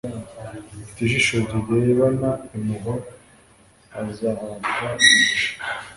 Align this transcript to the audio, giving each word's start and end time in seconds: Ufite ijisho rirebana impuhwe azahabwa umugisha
Ufite 0.81 0.99
ijisho 1.03 1.35
rirebana 1.69 2.29
impuhwe 2.55 2.93
azahabwa 3.99 4.87
umugisha 4.99 5.53